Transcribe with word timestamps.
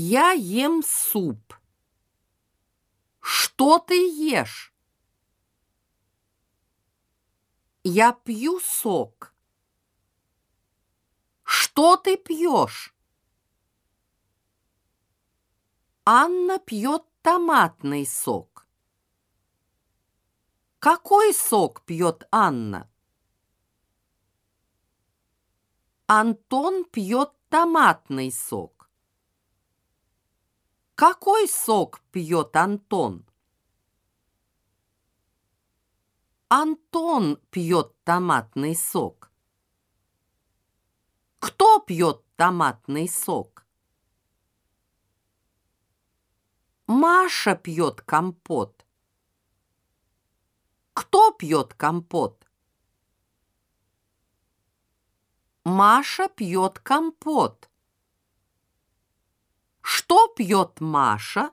Я 0.00 0.30
ем 0.30 0.84
суп. 0.84 1.54
Что 3.20 3.80
ты 3.80 3.96
ешь? 3.96 4.72
Я 7.82 8.12
пью 8.12 8.60
сок. 8.60 9.34
Что 11.42 11.96
ты 11.96 12.16
пьешь? 12.16 12.94
Анна 16.04 16.60
пьет 16.60 17.02
томатный 17.22 18.06
сок. 18.06 18.68
Какой 20.78 21.34
сок 21.34 21.84
пьет 21.84 22.28
Анна? 22.30 22.88
Антон 26.06 26.84
пьет 26.84 27.32
томатный 27.48 28.30
сок. 28.30 28.77
Какой 30.98 31.46
сок 31.46 32.00
пьет 32.10 32.56
Антон? 32.56 33.24
Антон 36.48 37.36
пьет 37.52 37.94
томатный 38.02 38.74
сок. 38.74 39.30
Кто 41.38 41.78
пьет 41.78 42.24
томатный 42.34 43.08
сок? 43.08 43.64
Маша 46.88 47.54
пьет 47.54 48.00
компот. 48.00 48.84
Кто 50.94 51.30
пьет 51.30 51.74
компот? 51.74 52.44
Маша 55.62 56.28
пьет 56.28 56.80
компот. 56.80 57.67
Пьет 60.38 60.80
Маша? 60.80 61.50